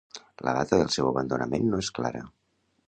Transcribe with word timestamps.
La 0.47 0.53
data 0.59 0.79
del 0.81 0.89
seu 0.95 1.11
abandonament 1.11 1.71
no 1.75 1.85
és 1.87 1.95
clara. 2.01 2.27